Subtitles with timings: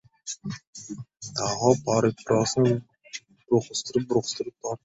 [1.39, 4.79] Daho papirosini burqsitib-burqsitib tortdi.